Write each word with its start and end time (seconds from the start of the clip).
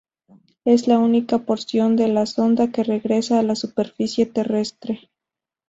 Es 0.65 0.87
la 0.87 0.97
única 0.97 1.37
porción 1.37 1.95
de 1.95 2.07
la 2.07 2.25
sonda 2.25 2.71
que 2.71 2.83
regresa 2.83 3.37
a 3.37 3.43
la 3.43 3.53
superficie 3.53 4.25
terrestre. 4.25 5.11